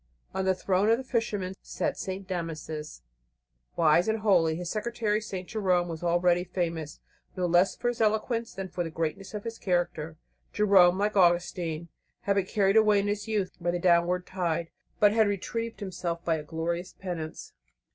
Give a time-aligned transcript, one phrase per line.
[0.33, 2.27] On the Throne of the Fisherman sat St.
[2.27, 3.03] Damasus,
[3.75, 4.55] wise and holy.
[4.55, 5.47] His secretary, St.
[5.47, 6.99] Jerome, was already famous,
[7.35, 10.17] no less for his eloquence than for the greatness of his character.
[10.53, 11.89] Jerome, like Augustine,
[12.21, 16.25] had been carried away in his youth by the downward tide, but had retrieved himself
[16.25, 17.53] by a glorious penance.